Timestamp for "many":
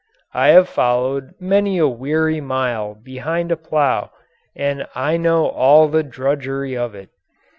1.39-1.77